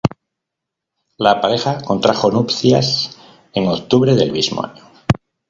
[1.19, 3.15] La pareja contrajo nupcias
[3.53, 4.83] en octubre del mismo año.